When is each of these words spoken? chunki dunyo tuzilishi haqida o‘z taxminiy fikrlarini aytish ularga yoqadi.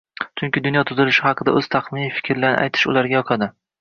chunki 0.41 0.61
dunyo 0.67 0.83
tuzilishi 0.91 1.23
haqida 1.27 1.53
o‘z 1.61 1.69
taxminiy 1.75 2.09
fikrlarini 2.17 2.65
aytish 2.67 2.87
ularga 2.93 3.19
yoqadi. 3.21 3.51